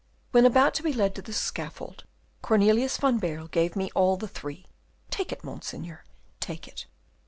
When 0.31 0.47
about 0.47 0.73
to 0.73 0.81
be 0.81 0.93
led 0.93 1.13
to 1.13 1.21
the 1.21 1.31
scaffold, 1.31 2.05
Cornelius 2.41 2.97
van 2.97 3.19
Baerle 3.19 3.47
gave 3.47 3.75
me 3.75 3.91
all 3.93 4.17
the 4.17 4.27
three. 4.27 4.65
Take 5.11 5.31
it, 5.31 5.43
Monseigneur, 5.43 6.03
take 6.39 6.67
it." 6.67 6.87